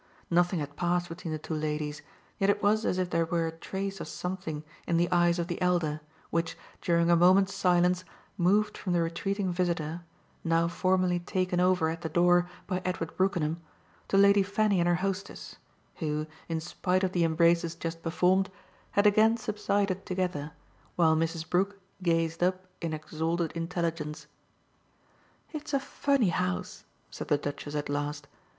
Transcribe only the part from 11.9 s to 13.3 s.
the door by Edward